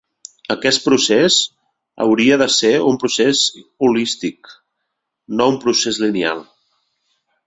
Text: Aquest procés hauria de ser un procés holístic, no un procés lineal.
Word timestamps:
Aquest 0.53 0.79
procés 0.85 1.35
hauria 2.05 2.39
de 2.41 2.47
ser 2.55 2.71
un 2.91 2.97
procés 3.03 3.43
holístic, 3.89 4.49
no 5.41 5.51
un 5.53 5.61
procés 5.67 6.01
lineal. 6.07 6.43